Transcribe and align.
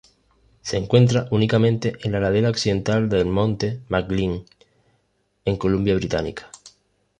Se 0.63 0.77
encuentra 0.77 1.27
únicamente 1.29 1.93
en 2.01 2.13
la 2.13 2.19
ladera 2.19 2.49
oriental 2.49 3.07
del 3.07 3.25
monte 3.27 3.81
McLean, 3.87 4.43
en 5.45 5.57
Columbia 5.57 5.93
Británica. 5.93 6.49